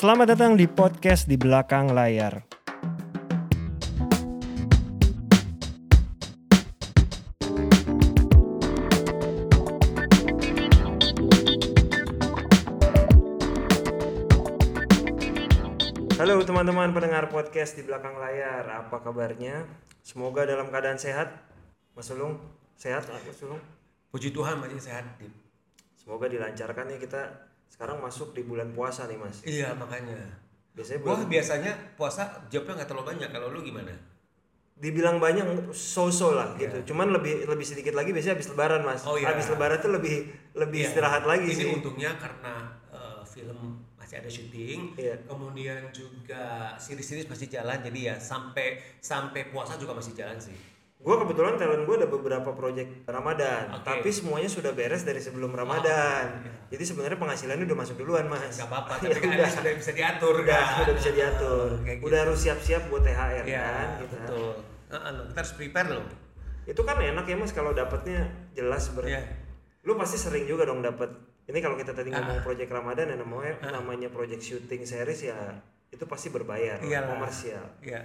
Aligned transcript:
Selamat 0.00 0.32
datang 0.32 0.56
di 0.56 0.64
podcast 0.64 1.28
di 1.28 1.36
belakang 1.36 1.92
layar. 1.92 2.40
Halo 16.16 16.40
teman-teman 16.48 16.96
pendengar 16.96 17.28
podcast 17.28 17.76
di 17.76 17.84
belakang 17.84 18.16
layar, 18.16 18.64
apa 18.72 19.04
kabarnya? 19.04 19.68
Semoga 20.00 20.48
dalam 20.48 20.72
keadaan 20.72 20.96
sehat. 20.96 21.28
Mas 21.92 22.08
Ulung, 22.08 22.40
sehat 22.80 23.04
Mas 23.04 23.44
Ulung? 23.44 23.60
Puji 24.08 24.32
Tuhan 24.32 24.64
masih 24.64 24.80
sehat. 24.80 25.04
Semoga 26.00 26.24
dilancarkan 26.24 26.88
ya 26.88 26.96
kita 26.96 27.49
sekarang 27.70 28.02
masuk 28.02 28.34
di 28.34 28.42
bulan 28.42 28.74
puasa 28.74 29.06
nih 29.06 29.16
Mas. 29.16 29.40
Iya 29.40 29.72
makanya. 29.72 30.18
Biasanya 30.74 31.00
bulan, 31.00 31.24
biasanya 31.30 31.72
puasa 31.94 32.22
jawabnya 32.50 32.82
nggak 32.82 32.88
terlalu 32.90 33.06
banyak. 33.16 33.28
Kalau 33.30 33.48
lu 33.48 33.62
gimana? 33.62 33.94
dibilang 34.80 35.20
banyak 35.20 35.44
so-so 35.76 36.32
lah 36.32 36.56
gitu. 36.56 36.72
Cuman 36.88 37.12
lebih 37.12 37.44
lebih 37.44 37.68
sedikit 37.68 37.92
lagi 37.92 38.16
biasanya 38.16 38.40
habis 38.40 38.48
lebaran 38.48 38.80
Mas. 38.80 39.04
Oh, 39.04 39.12
iya. 39.20 39.28
Habis 39.28 39.52
lebaran 39.52 39.76
tuh 39.76 39.92
lebih 39.92 40.24
lebih 40.56 40.80
Iya. 40.80 40.88
istirahat 40.88 41.28
lagi 41.28 41.52
Ini 41.52 41.60
sih. 41.60 41.68
untungnya 41.68 42.16
karena 42.16 42.80
eh, 42.88 43.20
film 43.28 43.76
masih 44.00 44.24
ada 44.24 44.30
syuting, 44.32 44.96
Iya. 44.96 45.20
kemudian 45.28 45.92
juga 45.92 46.72
series-series 46.80 47.28
masih 47.28 47.52
jalan, 47.52 47.76
jadi 47.84 48.00
ya 48.00 48.14
sampai 48.16 48.80
sampai 49.04 49.52
puasa 49.52 49.76
juga 49.76 49.92
masih 49.92 50.16
jalan 50.16 50.40
sih. 50.40 50.56
Gue 51.00 51.16
kebetulan 51.16 51.56
talent 51.56 51.82
gue 51.82 51.96
ada 51.96 52.04
beberapa 52.06 52.52
project 52.52 53.08
Ramadan, 53.08 53.72
Oke. 53.72 53.88
tapi 53.88 54.08
semuanya 54.10 54.46
sudah 54.46 54.70
beres 54.70 55.00
dari 55.00 55.16
sebelum 55.16 55.48
Ramadan. 55.50 56.28
iya. 56.38 56.52
Jadi 56.68 56.84
sebenarnya 56.84 57.16
penghasilannya 57.16 57.64
udah 57.64 57.78
masuk 57.78 57.96
duluan 57.96 58.28
mas. 58.28 58.52
Gak 58.54 58.68
apa-apa, 58.68 59.00
Ya 59.00 59.08
tapi 59.16 59.24
kan 59.24 59.32
udah. 59.34 59.48
sudah 59.50 59.72
bisa 59.74 59.90
diatur 59.90 60.34
udah, 60.38 60.60
kan? 60.60 60.82
udah 60.84 60.94
bisa 60.94 61.10
diatur. 61.10 61.68
Gitu. 61.80 62.02
Udah 62.04 62.18
harus 62.20 62.38
siap-siap 62.38 62.82
buat 62.86 63.00
THR 63.00 63.44
Iya, 63.44 63.64
kan. 63.64 63.88
Gitu. 63.98 64.14
betul. 64.14 64.52
Heeh, 64.90 65.10
loh, 65.10 65.24
kita 65.24 65.38
harus 65.40 65.54
prepare 65.56 65.88
loh. 65.90 66.04
Itu 66.62 66.80
kan 66.84 66.96
enak 66.96 67.24
ya 67.24 67.36
mas 67.36 67.52
kalau 67.52 67.72
dapetnya 67.72 68.20
jelas 68.52 68.92
ber. 68.92 69.08
Iya. 69.08 69.24
Lu 69.82 69.96
pasti 69.96 70.14
sering 70.14 70.44
juga 70.44 70.68
dong 70.68 70.84
dapet. 70.84 71.08
Ini 71.42 71.58
kalau 71.58 71.74
kita 71.74 71.90
tadi 71.90 72.12
Ah. 72.12 72.20
ngomong 72.20 72.44
project 72.44 72.68
Ramadan 72.68 73.08
ya 73.08 73.16
namanya 73.16 73.56
namanya 73.72 74.06
project 74.06 74.44
shooting 74.44 74.84
series 74.84 75.24
ya 75.24 75.38
itu 75.88 76.04
pasti 76.04 76.28
berbayar, 76.28 76.76
Iyalah. 76.78 77.08
komersial. 77.10 77.64
Iya. 77.80 78.04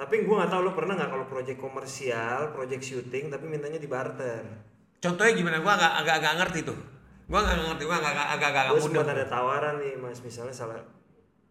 Tapi 0.00 0.24
gua 0.24 0.44
nggak 0.44 0.50
tahu 0.56 0.60
lu 0.64 0.72
pernah 0.72 0.96
nggak 0.96 1.10
kalau 1.12 1.26
project 1.28 1.58
komersial, 1.60 2.56
project 2.56 2.80
shooting 2.80 3.28
tapi 3.28 3.44
mintanya 3.44 3.76
di 3.76 3.84
barter. 3.84 4.40
Contohnya 4.96 5.32
gimana? 5.36 5.60
Gua 5.60 5.76
agak 5.76 5.92
agak 6.00 6.14
agak 6.24 6.34
ngerti 6.40 6.60
tuh. 6.64 6.78
Gua 7.28 7.44
nggak 7.44 7.56
ngerti, 7.68 7.84
gua 7.84 7.96
agak 8.00 8.12
agak 8.16 8.26
agak 8.32 8.48
agak 8.48 8.64
gue 8.64 8.80
mudah. 8.80 8.88
sempat 8.88 9.08
ada 9.12 9.26
tawaran 9.28 9.74
nih 9.76 9.94
mas 10.00 10.18
misalnya 10.24 10.56
salah 10.56 10.80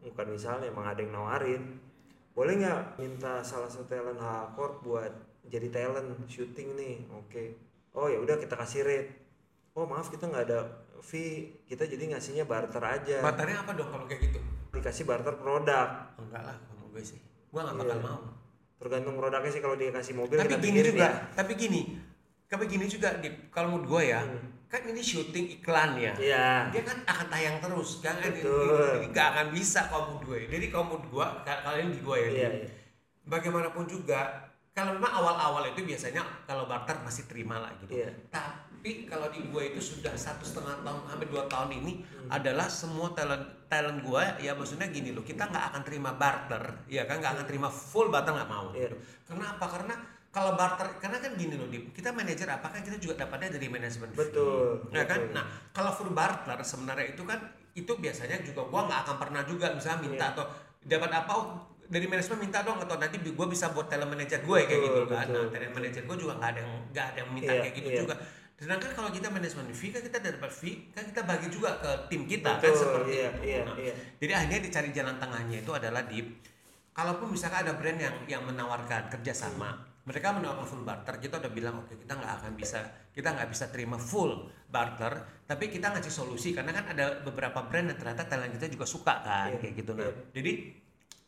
bukan 0.03 0.27
misalnya 0.31 0.67
emang 0.71 0.87
ada 0.87 0.99
yang 1.03 1.11
nawarin 1.11 1.63
boleh 2.31 2.55
nggak 2.55 3.03
minta 3.03 3.43
salah 3.43 3.67
satu 3.67 3.83
talent 3.91 4.19
Hakor 4.19 4.79
buat 4.79 5.11
jadi 5.51 5.67
talent 5.67 6.07
syuting 6.31 6.79
nih 6.79 7.03
oke 7.11 7.43
oh 7.99 8.07
ya 8.07 8.15
udah 8.15 8.39
kita 8.39 8.55
kasih 8.55 8.87
rate 8.87 9.11
oh 9.75 9.83
maaf 9.83 10.07
kita 10.07 10.31
nggak 10.31 10.47
ada 10.47 10.87
fee 11.03 11.51
kita 11.67 11.83
jadi 11.83 12.15
ngasihnya 12.15 12.47
barter 12.47 12.79
aja 12.79 13.19
Batarnya 13.19 13.63
apa 13.63 13.71
dong 13.75 13.91
kalau 13.91 14.05
kayak 14.07 14.31
gitu? 14.31 14.39
dikasih 14.71 15.03
barter 15.03 15.35
produk 15.35 16.15
Enggak 16.15 16.43
lah, 16.45 16.57
kalau 16.67 16.85
gue 16.91 17.03
sih. 17.03 17.19
Gua 17.49 17.61
nggak 17.63 17.77
bakal 17.77 17.97
Iya. 17.97 18.05
mau. 18.05 18.19
tergantung 18.79 19.13
produknya 19.13 19.51
sih 19.51 19.59
kalau 19.59 19.75
dia 19.75 19.91
kasih 19.91 20.15
mobil 20.15 20.39
tapi 20.39 20.55
gini 20.57 20.79
juga 20.81 21.03
ya. 21.03 21.11
tapi 21.35 21.51
gini 21.53 21.81
tapi 22.47 22.63
gini 22.65 22.87
juga 22.87 23.11
di 23.13 23.27
kalau 23.49 23.75
menurut 23.75 23.87
gue 23.91 24.03
ya 24.07 24.23
kan 24.65 24.81
ini 24.85 25.01
syuting 25.01 25.51
iklan 25.53 25.99
ya 25.99 26.15
Hmm. 26.15 26.23
Iya. 26.23 26.47
dia 26.71 26.81
kan 26.83 26.97
akan 27.03 27.27
tayang 27.27 27.55
terus 27.59 27.99
kan 27.99 28.15
ini, 28.21 28.39
Betul. 28.39 29.03
ini 29.03 29.07
gak 29.11 29.27
akan 29.29 29.47
bisa 29.51 29.83
kalau 29.85 30.15
menurut 30.15 30.23
gue 30.25 30.37
jadi 30.47 30.65
kalau 30.69 30.85
menurut 30.87 31.05
gue 31.11 31.27
ka- 31.43 31.59
kalau 31.59 31.75
ini 31.77 31.91
di 31.91 31.99
gue 31.99 32.15
ya 32.15 32.23
Iya, 32.23 32.31
Di. 32.31 32.39
iya. 32.55 32.69
bagaimanapun 33.25 33.83
juga 33.85 34.19
kalau 34.71 34.95
memang 34.95 35.11
awal-awal 35.13 35.63
itu 35.67 35.83
biasanya 35.83 36.23
kalau 36.45 36.63
barter 36.63 36.95
masih 37.01 37.23
terima 37.25 37.59
lah 37.59 37.75
gitu 37.77 37.91
Iya. 37.93 38.15
tapi 38.25 38.58
kalau 39.05 39.27
di 39.27 39.41
gue 39.43 39.63
itu 39.67 39.79
sudah 39.79 40.11
satu 40.11 40.41
setengah 40.41 40.79
tahun 40.79 41.01
hampir 41.05 41.27
dua 41.27 41.43
tahun 41.45 41.69
ini 41.75 41.93
Hmm. 41.99 42.29
adalah 42.31 42.65
semua 42.65 43.11
talent 43.11 43.41
talent 43.65 43.99
gue 43.99 44.23
ya 44.39 44.53
maksudnya 44.53 44.87
gini 44.87 45.09
loh 45.09 45.21
kita 45.21 45.45
nggak 45.45 45.65
akan 45.71 45.81
terima 45.81 46.11
barter 46.13 46.61
ya 46.85 47.03
kan 47.03 47.17
nggak 47.17 47.33
akan 47.35 47.45
terima 47.45 47.67
full 47.67 48.07
barter 48.07 48.31
nggak 48.31 48.47
mau 48.47 48.69
Iya. 48.71 48.87
gitu. 48.87 48.95
Kenapa? 49.27 49.65
Karena 49.65 49.95
kalau 50.29 50.53
barter, 50.53 50.85
karena 50.99 51.17
kan 51.17 51.33
gini 51.33 51.57
loh, 51.57 51.65
Dip, 51.65 51.89
kita 51.89 52.09
manajer 52.09 52.45
apa 52.45 52.69
kan 52.69 52.79
kita 52.79 52.97
juga 52.97 53.25
dapatnya 53.25 53.49
dari 53.51 53.65
manajemen. 53.65 54.13
Betul, 54.13 54.77
Ya 54.93 55.01
kan? 55.03 55.25
betul. 55.25 55.33
Nah, 55.33 55.45
kalau 55.73 55.89
full 55.89 56.13
barter 56.13 56.53
sebenarnya 56.61 57.07
itu 57.09 57.23
kan 57.23 57.39
itu 57.73 57.89
biasanya 57.91 58.37
juga 58.39 58.61
gua 58.63 58.85
nggak 58.85 58.99
akan 59.03 59.15
pernah 59.17 59.41
juga 59.43 59.73
misalnya 59.73 59.99
minta 60.03 60.23
Iya. 60.23 60.33
atau 60.33 60.45
dapat 60.79 61.11
apa 61.15 61.31
oh, 61.33 61.45
dari 61.83 62.05
manajemen 62.05 62.45
minta 62.45 62.61
dong 62.61 62.77
atau 62.77 62.95
nanti 62.95 63.17
gua 63.27 63.47
bisa 63.47 63.69
buat 63.69 63.89
talent 63.89 64.05
manager 64.07 64.37
gue 64.39 64.59
kayak 64.61 64.77
Betul, 64.77 64.85
gitu 64.85 65.01
kan. 65.07 65.25
betul. 65.25 65.41
Nah, 65.41 65.49
talent 65.49 65.73
manager 65.73 66.01
gue 66.05 66.17
juga 66.19 66.33
nggak 66.37 66.49
ada 66.51 66.59
yang 66.59 66.73
nggak 66.87 67.05
ada 67.07 67.17
yang 67.17 67.29
minta 67.31 67.49
Iya, 67.49 67.59
kayak 67.59 67.73
gitu 67.75 67.89
iya. 67.89 67.99
juga. 67.99 68.15
Sedangkan 68.59 68.91
kalau 68.91 69.07
kita 69.07 69.31
manajemen 69.31 69.71
fee 69.71 69.95
kan 69.95 70.03
kita 70.03 70.19
dapat 70.19 70.51
fee 70.51 70.91
kan 70.91 71.07
kita 71.07 71.23
bagi 71.23 71.47
juga 71.47 71.79
ke 71.79 71.91
tim 72.11 72.27
kita 72.27 72.59
kan 72.59 72.67
Betul, 72.67 72.75
seperti 72.75 73.11
iya, 73.15 73.29
itu. 73.31 73.41
iya, 73.47 73.61
Nah, 73.63 73.75
iya. 73.79 73.93
jadi 74.19 74.31
akhirnya 74.35 74.59
dicari 74.67 74.89
jalan 74.91 75.15
tengahnya 75.15 75.57
itu 75.63 75.71
adalah 75.71 76.03
di 76.03 76.19
kalaupun 76.91 77.31
misalkan 77.31 77.63
ada 77.63 77.79
brand 77.79 77.95
yang 77.95 78.15
yang 78.27 78.43
menawarkan 78.43 79.07
kerjasama, 79.07 79.79
mereka 80.03 80.35
menawarkan 80.35 80.67
full 80.67 80.83
barter, 80.83 81.15
kita 81.23 81.39
udah 81.39 81.51
bilang 81.55 81.79
oke 81.79 81.95
kita 81.95 82.19
nggak 82.19 82.33
akan 82.43 82.51
bisa 82.59 82.79
kita 83.15 83.31
nggak 83.31 83.47
bisa 83.47 83.71
terima 83.71 83.95
full 83.95 84.51
barter, 84.67 85.23
tapi 85.47 85.71
kita 85.71 85.95
ngasih 85.95 86.11
solusi 86.11 86.51
karena 86.51 86.75
kan 86.75 86.91
ada 86.91 87.23
beberapa 87.23 87.63
brand 87.63 87.87
yang 87.87 87.95
ternyata 87.95 88.27
talent 88.27 88.51
kita 88.59 88.67
juga 88.67 88.83
suka 88.83 89.23
kan 89.23 89.55
Iya, 89.55 89.63
kayak 89.63 89.73
gitu 89.79 89.91
nah. 89.95 90.03
iya. 90.03 90.11
Jadi 90.35 90.51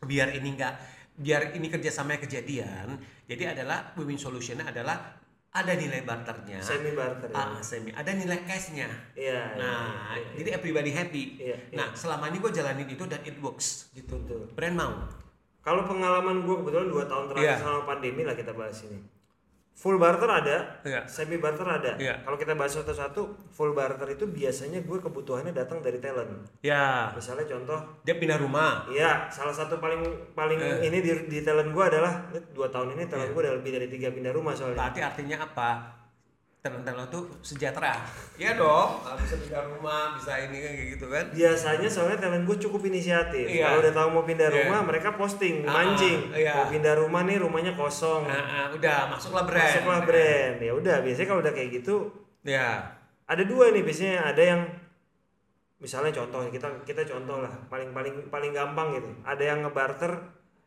biar 0.03 0.28
ini 0.36 0.50
nggak 0.59 0.74
biar 1.16 1.56
ini 1.56 1.68
kerjasamanya 1.72 2.19
kejadian, 2.28 3.00
jadi 3.24 3.56
adalah 3.56 3.96
win-win 3.96 4.19
solutionnya 4.19 4.68
adalah 4.68 5.20
ada 5.51 5.75
nilai 5.75 6.07
barternya, 6.07 6.63
semi 6.63 6.95
barter 6.95 7.28
ya. 7.28 7.35
ah, 7.35 7.59
semi, 7.59 7.91
ada 7.91 8.07
nilai 8.16 8.39
cashnya. 8.47 8.88
Iya, 9.12 9.51
iya, 9.51 9.59
Nah, 9.59 10.16
iya, 10.16 10.23
iya. 10.23 10.31
jadi 10.39 10.50
everybody 10.56 10.91
happy. 10.95 11.23
Iya, 11.38 11.57
iya. 11.67 11.75
Nah, 11.75 11.91
selama 11.91 12.31
ini 12.31 12.39
gue 12.39 12.51
jalanin 12.51 12.88
itu 12.88 13.03
dan 13.03 13.19
it 13.22 13.35
works 13.38 13.91
gitu. 13.91 14.16
Betul. 14.16 14.47
Brand 14.56 14.75
mau. 14.79 14.95
Kalau 15.62 15.84
pengalaman 15.85 16.41
gue 16.41 16.56
kebetulan 16.56 16.88
dua 16.88 17.03
tahun 17.03 17.25
terakhir 17.29 17.45
Iya. 17.45 17.56
selama 17.59 17.81
pandemi 17.84 18.22
lah 18.23 18.34
kita 18.34 18.51
bahas 18.51 18.79
ini. 18.88 19.00
Full 19.73 19.97
barter 19.97 20.29
ada, 20.29 20.57
Iya. 20.81 21.01
semi 21.05 21.35
barter 21.35 21.65
ada. 21.65 21.97
Iya. 21.97 22.21
Kalau 22.21 22.35
kita 22.35 22.53
bahas 22.53 22.69
satu-satu, 22.71 23.21
full 23.49 23.71
barter 23.71 24.05
itu 24.09 24.25
biasanya 24.25 24.79
gue 24.79 24.97
kebutuhannya 24.99 25.51
datang 25.51 25.79
dari 25.79 25.97
talent. 25.97 26.29
Ya, 26.61 27.09
Misalnya 27.11 27.49
contoh, 27.49 27.79
dia 28.01 28.13
pindah 28.13 28.37
rumah. 28.37 28.85
iya 28.87 29.25
salah 29.27 29.49
satu 29.51 29.77
paling 29.77 30.05
paling 30.31 30.59
Eh. 30.59 30.85
ini 30.85 30.97
di, 30.99 31.11
di 31.25 31.39
talent 31.41 31.71
gue 31.71 31.81
adalah 31.83 32.13
dua 32.51 32.67
tahun 32.67 32.93
ini 32.93 33.07
talent 33.07 33.31
gue 33.31 33.41
udah 33.41 33.55
lebih 33.57 33.71
dari 33.73 33.87
tiga 33.87 34.09
pindah 34.09 34.29
rumah 34.29 34.53
soalnya. 34.53 34.77
Berarti 34.77 35.01
artinya 35.01 35.37
apa? 35.41 35.69
Talent-talent 36.61 37.09
tuh 37.09 37.25
sejahtera. 37.41 37.97
Iya 38.38 38.53
dong, 38.53 39.01
Ah, 39.01 39.17
bisa 39.17 39.33
pindah 39.33 39.66
rumah, 39.66 40.13
bisa 40.13 40.38
ini 40.39 40.61
kan 40.61 40.72
kayak 40.72 40.89
gitu 40.94 41.05
kan. 41.09 41.25
Biasanya 41.33 41.89
soalnya 41.89 42.22
talent 42.22 42.45
gue 42.45 42.57
cukup 42.59 42.85
inisiatif. 42.85 43.49
Iya. 43.49 43.66
Kalau 43.66 43.77
udah 43.81 43.94
tahu 43.97 44.07
mau 44.11 44.22
pindah 44.22 44.45
Iya. 44.45 44.57
rumah, 44.61 44.79
mereka 44.85 45.09
posting, 45.11 45.66
Ah, 45.66 45.73
mancing. 45.75 46.29
iya. 46.31 46.53
Mau 46.53 46.69
pindah 46.69 46.94
rumah 46.95 47.25
nih, 47.25 47.41
rumahnya 47.41 47.73
kosong. 47.73 48.29
Nah, 48.29 48.45
ah, 48.45 48.67
udah 48.69 49.09
masuklah 49.09 49.44
brand. 49.44 49.66
Masuklah 49.73 50.01
brand. 50.05 50.55
Ya 50.55 50.71
udah, 50.71 50.95
biasanya 51.01 51.27
kalau 51.27 51.41
udah 51.41 51.50
kayak 51.51 51.69
gitu 51.75 51.95
Ya. 52.45 52.94
ada 53.25 53.41
dua 53.41 53.69
nih 53.69 53.81
biasanya 53.81 54.21
ada 54.23 54.41
yang 54.44 54.61
misalnya 55.77 56.13
contoh 56.13 56.45
kita 56.47 56.69
kita 56.83 57.01
contoh 57.03 57.39
lah 57.39 57.50
paling 57.66 57.89
paling 57.89 58.29
paling 58.29 58.51
gampang 58.51 58.94
gitu 58.94 59.09
ada 59.23 59.41
yang 59.41 59.61
ngebarter 59.61 60.13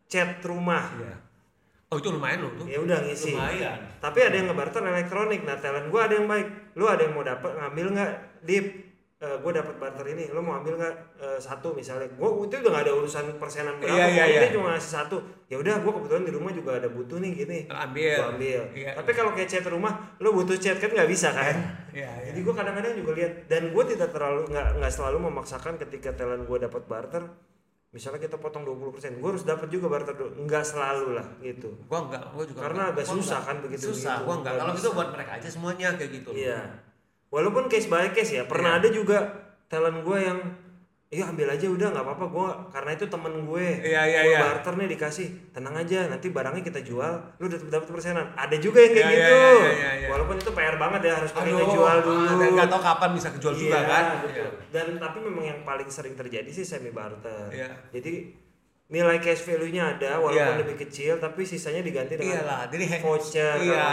cat 0.04 0.42
rumah 0.42 0.90
Iya. 0.96 1.14
Oh, 1.94 1.96
itu 1.96 2.10
lumayan 2.10 2.42
loh 2.42 2.52
tuh. 2.54 2.66
ya 2.66 2.78
udah 2.78 2.98
ngisi 3.00 3.32
Lumayan. 3.32 3.78
tapi 3.98 4.18
ada 4.20 4.34
yang 4.34 4.46
ngebarter 4.46 4.82
elektronik 4.82 5.40
nah 5.42 5.54
talent 5.54 5.86
gua 5.88 6.10
ada 6.10 6.18
yang 6.18 6.26
baik 6.26 6.46
lu 6.74 6.84
ada 6.84 7.00
yang 7.00 7.14
mau 7.14 7.22
dapat 7.22 7.54
ngambil 7.54 7.86
nggak 7.94 8.10
dip 8.42 8.66
Eh, 9.14 9.40
gue 9.40 9.52
dapat 9.56 9.80
barter 9.80 10.04
ini 10.10 10.28
lu 10.28 10.44
mau 10.44 10.60
ambil 10.60 10.76
nggak 10.76 10.94
eh, 11.16 11.38
satu 11.40 11.72
misalnya 11.72 12.04
gua 12.12 12.28
itu 12.36 12.60
udah 12.60 12.68
nggak 12.68 12.84
ada 12.84 12.92
urusan 12.92 13.24
persenan 13.40 13.80
berapa 13.80 13.88
Iya, 13.88 14.04
iya, 14.04 14.04
pokoknya 14.20 14.28
iya. 14.28 14.40
dia 14.42 14.52
cuma 14.52 14.66
ngasih 14.68 14.92
satu 14.92 15.16
ya 15.46 15.56
udah 15.56 15.74
gua 15.80 15.92
kebetulan 15.96 16.22
di 16.28 16.32
rumah 16.34 16.52
juga 16.52 16.70
ada 16.76 16.88
butuh 16.92 17.16
nih 17.16 17.30
gini 17.32 17.58
Ambil. 17.64 18.20
gua 18.20 18.26
ambil 18.36 18.60
Iya. 18.76 18.90
tapi 18.92 19.10
kalau 19.14 19.30
kayak 19.32 19.48
cat 19.48 19.64
rumah 19.64 19.92
lu 20.18 20.28
butuh 20.28 20.58
cat 20.58 20.76
kan 20.76 20.90
nggak 20.92 21.08
bisa 21.08 21.32
kan 21.32 21.56
Iya, 21.96 22.10
iya. 22.10 22.24
jadi 22.28 22.38
gue 22.42 22.52
kadang-kadang 22.52 22.94
juga 22.98 23.10
lihat 23.14 23.32
dan 23.46 23.62
gue 23.70 23.84
tidak 23.86 24.08
terlalu 24.10 24.40
nggak 24.44 24.68
nggak 24.76 24.92
selalu 24.92 25.16
memaksakan 25.22 25.74
ketika 25.78 26.10
talent 26.12 26.44
gue 26.44 26.58
dapat 26.60 26.82
barter 26.84 27.22
misalnya 27.94 28.18
kita 28.18 28.36
potong 28.36 28.66
20% 28.66 28.90
gue 29.14 29.28
harus 29.30 29.44
dapat 29.44 29.70
juga 29.70 29.86
barter 29.88 30.12
nggak 30.18 30.64
selalu 30.64 31.14
lah 31.14 31.26
gitu 31.38 31.70
Gua 31.86 32.02
enggak, 32.02 32.22
gua 32.28 32.42
juga 32.42 32.60
Karena 32.60 32.82
enggak. 32.84 32.92
agak 32.92 33.04
Gua 33.04 33.14
susah 33.14 33.30
enggak. 33.32 33.46
kan 33.46 33.56
begitu- 33.62 33.86
Susah, 33.88 34.14
gua 34.20 34.34
enggak. 34.34 34.52
Nggak 34.52 34.64
Kalau 34.64 34.74
gitu 34.74 34.88
buat 34.92 35.08
mereka 35.10 35.30
aja 35.32 35.48
semuanya 35.48 35.88
kayak 35.94 36.10
gitu. 36.12 36.30
iya 36.34 36.60
walaupun 37.30 37.64
case 37.66 37.86
by 37.86 38.10
case 38.10 38.32
ya 38.32 38.44
pernah 38.44 38.72
Iya. 38.72 38.80
ada 38.80 38.88
juga 38.90 39.18
talent 39.66 39.98
gue 40.00 40.18
yang 40.20 40.38
iya 41.14 41.30
ambil 41.30 41.46
aja 41.46 41.66
udah 41.70 41.94
nggak 41.94 42.02
apa-apa. 42.02 42.24
Gue 42.26 42.48
karena 42.74 42.90
itu 42.90 43.06
temen 43.06 43.46
gue. 43.46 43.66
Iya, 43.86 44.02
iya, 44.02 44.20
iya. 44.26 44.38
barter 44.42 44.74
nih 44.74 44.88
dikasih. 44.98 45.28
Tenang 45.54 45.78
aja 45.78 46.10
nanti 46.10 46.34
barangnya 46.34 46.66
kita 46.66 46.82
jual. 46.82 47.14
Lu 47.38 47.46
dapat 47.46 47.70
dapat 47.70 47.86
persenan. 47.86 48.26
Ada 48.34 48.56
juga 48.58 48.82
yang 48.82 48.92
kayak 48.92 49.06
Iya, 49.06 49.14
gitu. 49.14 49.38
iya, 49.38 49.70
iya, 49.70 49.90
iya. 50.02 50.08
walaupun 50.10 50.36
itu 50.36 50.50
PR 50.50 50.74
banget 50.74 51.00
ya 51.06 51.12
harus 51.22 51.30
pakai 51.30 51.52
ngejual 51.54 51.96
dulu. 52.02 52.26
Ah, 52.26 52.34
dan 52.34 52.48
nggak 52.52 52.68
tahu 52.68 52.82
kapan 52.82 53.10
bisa 53.14 53.28
kejual 53.30 53.54
juga 53.54 53.78
kan. 53.86 54.04
betul. 54.26 54.50
dan 54.74 54.98
tapi 54.98 55.22
memang 55.22 55.44
yang 55.46 55.60
paling 55.62 55.86
sering 55.86 56.18
terjadi 56.18 56.50
sih 56.50 56.66
semi 56.66 56.90
barter. 56.90 57.46
Iya. 57.54 57.70
jadi 57.94 58.34
nilai 58.94 59.18
cash 59.18 59.42
value-nya 59.42 59.98
ada 59.98 60.16
walaupun 60.16 60.38
Iya. 60.54 60.62
lebih 60.62 60.76
kecil 60.78 61.18
tapi 61.18 61.42
sisanya 61.42 61.82
diganti 61.82 62.14
dengan 62.14 62.38
Iyalah, 62.38 62.62
jadi 62.68 62.84
he- 62.86 63.02
voucher 63.02 63.54
iya, 63.58 63.86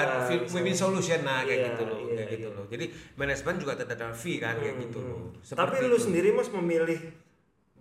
win-win 0.45 0.75
solution 0.75 1.19
lah 1.21 1.41
kayak 1.41 1.57
Iya, 1.57 1.67
gitu 1.67 1.83
loh, 1.83 1.97
iya, 1.99 2.13
kayak 2.15 2.29
gitu 2.31 2.47
iya. 2.47 2.53
loh. 2.53 2.65
Jadi 2.67 2.85
manajemen 3.15 3.55
juga 3.57 3.73
tetap 3.73 3.97
ada 3.97 4.13
fee 4.13 4.37
kan 4.37 4.53
kayak 4.55 4.77
gitu 4.79 5.01
loh. 5.01 5.17
Hmm. 5.17 5.33
Tapi 5.33 5.41
Seperti 5.43 5.83
lu 5.83 5.91
itu. 5.91 6.05
sendiri 6.05 6.29
mas 6.31 6.49
memilih 6.51 6.99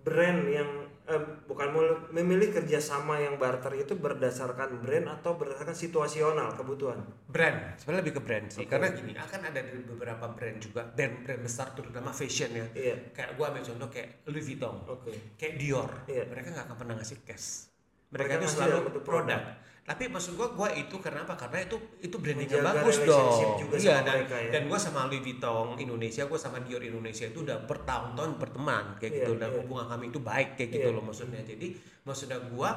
brand 0.00 0.40
yang 0.48 0.70
eh, 1.10 1.22
bukan 1.50 1.68
memilih 2.14 2.54
kerjasama 2.54 3.18
yang 3.18 3.34
barter 3.36 3.74
itu 3.74 3.98
berdasarkan 3.98 4.78
brand 4.78 5.10
atau 5.10 5.34
berdasarkan 5.34 5.74
situasional 5.74 6.54
kebutuhan. 6.54 7.02
brand, 7.26 7.74
sebenarnya 7.78 8.02
lebih 8.06 8.14
ke 8.18 8.22
brand 8.22 8.46
sih. 8.46 8.64
Karena 8.70 8.94
gini, 8.94 9.18
akan 9.18 9.40
ada 9.50 9.60
dari 9.60 9.82
beberapa 9.82 10.30
brand 10.30 10.58
juga, 10.62 10.86
brand-brand 10.86 11.42
besar 11.42 11.74
terutama 11.74 12.14
fashion 12.14 12.50
ya. 12.54 12.66
Iya. 12.74 12.96
Kayak 13.10 13.34
gua 13.34 13.50
ambil 13.50 13.62
contoh 13.66 13.88
kayak 13.90 14.22
Louis 14.30 14.46
Vuitton, 14.46 14.76
Oke. 14.86 15.12
kayak 15.34 15.54
Dior. 15.58 15.90
Iya. 16.06 16.30
Mereka 16.30 16.48
nggak 16.54 16.66
akan 16.70 16.76
pernah 16.78 16.94
ngasih 17.02 17.18
cash. 17.26 17.70
Mereka 18.10 18.38
Mereka, 18.38 18.42
itu 18.42 18.46
selalu 18.54 18.76
produk. 19.02 19.42
Tapi 19.90 20.06
maksud 20.06 20.38
gua 20.38 20.54
gua 20.54 20.70
itu 20.70 20.94
kenapa? 21.02 21.34
Karena 21.34 21.66
itu 21.66 21.74
itu 21.98 22.14
brandingnya 22.14 22.62
bagus 22.62 23.02
dong. 23.02 23.58
juga 23.58 23.74
Iya 23.74 23.98
sama 23.98 24.06
dan 24.06 24.14
mereka 24.22 24.36
ya. 24.38 24.50
dan 24.54 24.62
gua 24.70 24.78
sama 24.78 25.00
Louis 25.10 25.18
Vuitton 25.18 25.66
Indonesia, 25.74 26.22
gua 26.30 26.38
sama 26.38 26.62
Dior 26.62 26.78
Indonesia 26.78 27.26
itu 27.26 27.42
udah 27.42 27.58
bertahun-tahun 27.66 28.38
berteman 28.38 28.84
kayak 29.02 29.10
Iya, 29.10 29.18
gitu 29.26 29.32
dan 29.34 29.50
iya. 29.50 29.58
hubungan 29.58 29.86
kami 29.90 30.14
itu 30.14 30.20
baik 30.22 30.54
kayak 30.54 30.70
gitu 30.70 30.88
Iya. 30.88 30.94
loh 30.94 31.02
maksudnya. 31.02 31.42
Jadi 31.42 31.74
maksudnya 32.06 32.38
gua 32.54 32.70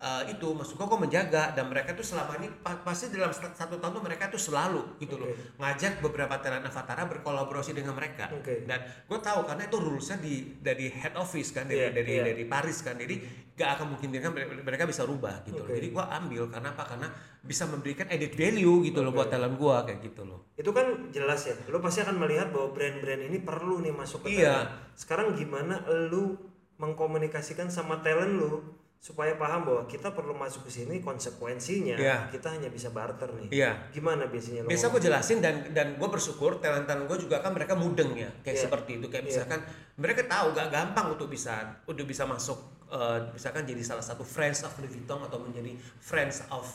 eh, 0.00 0.32
itu 0.32 0.46
maksud 0.48 0.74
gua 0.74 0.86
kok 0.86 0.96
menjaga 0.98 1.52
dan 1.52 1.68
mereka 1.68 1.92
tuh 1.92 2.02
selama 2.02 2.32
ini 2.36 2.48
pa- 2.56 2.80
pasti 2.80 3.08
dalam 3.08 3.28
sat- 3.30 3.52
satu 3.52 3.76
tahun 3.76 3.92
tuh 3.92 4.02
mereka 4.02 4.26
tuh 4.26 4.40
selalu 4.40 4.96
gitu 4.96 5.14
loh 5.14 5.28
Oke. 5.28 5.56
ngajak 5.56 6.00
beberapa 6.00 6.34
talent 6.36 6.64
Avatara 6.64 7.04
berkolaborasi 7.06 7.70
dengan 7.70 7.92
mereka 7.92 8.32
Oke. 8.32 8.64
dan 8.64 8.80
gue 8.80 9.18
tahu 9.18 9.44
karena 9.44 9.62
itu 9.62 9.76
rulesnya 9.76 10.16
di 10.16 10.56
dari 10.56 10.88
head 10.88 11.12
office 11.14 11.52
kan 11.52 11.64
dari 11.64 11.78
Iya, 11.78 11.88
dari 11.92 12.10
iya. 12.10 12.22
dari 12.26 12.44
Paris 12.44 12.80
kan 12.80 12.96
jadi 12.96 13.20
gak 13.52 13.76
akan 13.76 13.86
mungkin 13.92 14.08
kan 14.14 14.32
mereka 14.64 14.84
bisa 14.84 15.04
rubah 15.04 15.44
gitu 15.44 15.60
loh. 15.60 15.68
Oke. 15.68 15.76
jadi 15.76 15.88
gue 15.90 16.04
ambil 16.06 16.42
karena 16.48 16.68
apa 16.70 16.84
karena 16.86 17.08
bisa 17.40 17.64
memberikan 17.64 18.08
added 18.08 18.32
value 18.32 18.80
gitu 18.82 19.00
loh 19.00 19.12
buat 19.12 19.28
talent 19.28 19.54
gue 19.54 19.76
kayak 19.84 20.00
gitu 20.02 20.24
loh 20.24 20.48
Itu 20.56 20.72
kan 20.72 21.08
jelas 21.08 21.44
ya. 21.44 21.52
Lu 21.68 21.76
pasti 21.78 22.00
akan 22.00 22.16
melihat 22.16 22.48
bahwa 22.48 22.68
brand-brand 22.70 23.20
ini 23.22 23.40
perlu 23.40 23.80
nih 23.80 23.92
masuk 23.92 24.24
ke 24.24 24.32
Iya. 24.34 24.64
talent. 24.64 24.70
Sekarang 24.92 25.26
gimana 25.32 25.76
lu 26.06 26.36
mengkomunikasikan 26.80 27.68
sama 27.68 28.00
talent 28.00 28.32
lu 28.34 28.79
supaya 29.00 29.32
paham 29.40 29.64
bahwa 29.64 29.88
kita 29.88 30.12
perlu 30.12 30.36
masuk 30.36 30.68
ke 30.68 30.76
sini 30.76 31.00
konsekuensinya 31.00 31.96
Iya. 31.96 32.28
kita 32.28 32.52
hanya 32.52 32.68
bisa 32.68 32.92
barter 32.92 33.32
nih. 33.32 33.48
Iya. 33.48 33.70
Gimana 33.96 34.28
biasanya 34.28 34.68
biasa 34.68 34.92
gue 34.92 35.00
jelasin 35.00 35.40
dan 35.40 35.72
dan 35.72 35.96
gue 35.96 36.04
bersyukur 36.04 36.60
talent 36.60 36.84
talent 36.84 37.08
gue 37.08 37.16
juga 37.24 37.40
kan 37.40 37.56
mereka 37.56 37.72
mudeng 37.72 38.12
ya 38.12 38.28
kayak 38.44 38.60
Iya. 38.60 38.64
seperti 38.68 39.00
itu 39.00 39.08
kayak 39.08 39.24
Iya. 39.24 39.30
misalkan 39.32 39.60
mereka 39.96 40.28
tahu 40.28 40.52
gak 40.52 40.68
gampang 40.68 41.16
untuk 41.16 41.32
bisa 41.32 41.80
untuk 41.88 42.04
bisa 42.04 42.28
masuk 42.28 42.60
eh, 42.92 43.18
misalkan 43.32 43.64
jadi 43.64 43.80
salah 43.80 44.04
satu 44.04 44.20
friends 44.20 44.60
of 44.62 44.76
Louis 44.76 44.92
Vuitton 44.92 45.24
atau 45.24 45.40
menjadi 45.40 45.72
friends 45.96 46.44
of 46.52 46.68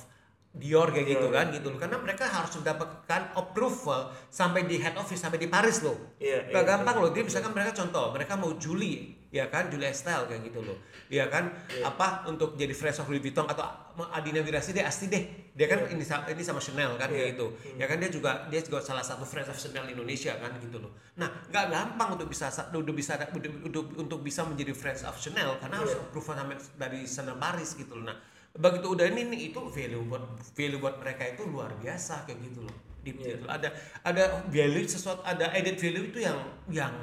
Dior 0.49 0.87
kayak 0.87 1.11
gitu 1.11 1.27
Dior. 1.27 1.35
kan 1.35 1.51
gitu 1.51 1.67
loh 1.67 1.75
karena 1.75 1.99
mereka 1.99 2.23
harus 2.25 2.55
mendapatkan 2.55 3.21
approval 3.35 4.07
sampai 4.31 4.63
di 4.63 4.79
head 4.79 4.95
office 4.95 5.19
sampai 5.19 5.35
di 5.35 5.45
Paris 5.45 5.83
loh 5.83 6.15
Iya, 6.15 6.47
gak 6.47 6.57
iya, 6.57 6.69
gampang 6.73 6.95
loh 6.97 7.11
jadi 7.11 7.27
misalkan 7.27 7.51
mereka 7.51 7.75
contoh 7.75 8.09
mereka 8.09 8.33
mau 8.33 8.55
Julie 8.55 9.24
ya 9.35 9.51
kan? 9.51 9.67
Julia 9.67 9.91
Estelle 9.91 10.23
kayak 10.25 10.47
gitu 10.47 10.63
loh. 10.63 10.79
Ya 11.11 11.27
kan? 11.27 11.51
Iya. 11.67 11.85
apa 11.85 12.23
untuk 12.25 12.55
jadi 12.55 12.71
friends 12.71 12.97
of 12.97 13.05
Louis 13.05 13.19
Vuitton 13.19 13.43
atau 13.45 13.61
Adina 14.09 14.39
Wirasi 14.39 14.71
deh 14.71 14.81
Asti 14.81 15.11
deh. 15.11 15.51
Dia 15.51 15.67
kan 15.67 15.83
ini 15.85 16.01
sama 16.01 16.25
ini 16.31 16.41
sama 16.41 16.57
Chanel 16.57 16.95
kan 16.95 17.11
Iya. 17.11 17.13
kayak 17.13 17.27
gitu 17.35 17.47
ya 17.75 17.85
kan? 17.85 17.97
Dia 17.99 18.09
juga 18.09 18.31
dia 18.47 18.61
juga 18.63 18.79
salah 18.79 19.03
satu 19.03 19.21
friends 19.21 19.51
of 19.51 19.57
Chanel 19.59 19.85
Indonesia 19.85 20.31
kan 20.39 20.55
gitu 20.57 20.79
loh. 20.79 20.95
Nah 21.19 21.27
nggak 21.51 21.65
gampang 21.67 22.15
untuk 22.15 22.31
bisa 22.31 22.47
untuk 22.71 22.95
bisa 22.95 23.19
untuk, 23.29 23.85
untuk, 23.93 24.19
bisa 24.23 24.41
menjadi 24.41 24.71
friends 24.71 25.03
of 25.03 25.13
Chanel 25.15 25.59
karena 25.59 25.75
harus 25.77 25.93
Iya. 25.93 26.01
approval 26.01 26.35
sama- 26.35 26.71
dari 26.75 27.03
Chanel 27.03 27.35
Paris 27.35 27.75
gitu 27.75 27.93
loh. 27.93 28.07
Nah 28.07 28.17
begitu 28.55 28.87
udah 28.87 29.05
ini 29.05 29.21
nih 29.29 29.39
itu 29.51 29.59
value 29.61 30.03
buat 30.07 30.23
value 30.55 30.79
buat 30.79 30.95
mereka 30.97 31.27
itu 31.27 31.43
luar 31.43 31.75
biasa 31.75 32.23
kayak 32.23 32.39
gitu 32.41 32.63
loh. 32.63 32.75
Di 33.05 33.13
Iya. 33.13 33.37
itu 33.37 33.45
ada 33.45 33.69
ada 34.01 34.23
value 34.49 34.87
sesuatu 34.89 35.21
ada 35.21 35.53
added 35.53 35.77
value 35.77 36.09
itu 36.09 36.19
yang 36.19 36.39
yang 36.73 36.93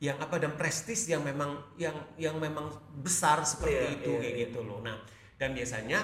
yang 0.00 0.16
apa 0.16 0.40
dan 0.40 0.56
prestis 0.56 1.04
yang 1.06 1.20
memang 1.20 1.60
yang 1.76 1.92
yang 2.16 2.36
memang 2.40 2.72
besar 3.04 3.44
seperti 3.44 3.76
Iya, 3.76 3.96
itu 4.00 4.10
iya, 4.10 4.20
kayak 4.20 4.32
iya. 4.34 4.42
gitu 4.48 4.60
loh 4.64 4.80
nah 4.80 4.96
dan 5.36 5.52
biasanya 5.52 6.00